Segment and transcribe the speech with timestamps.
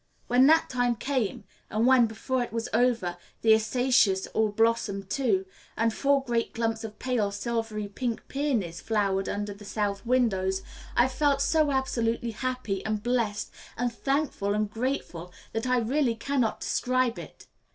[0.25, 5.45] When that time came, and when, before it was over, the acacias all blossomed too,
[5.77, 10.63] and four great clumps of pale, silvery pink peonies flowered under the south windows,
[10.95, 16.61] I felt so absolutely happy, and blest, and thankful, and grateful, that I really cannot
[16.61, 17.45] describe it.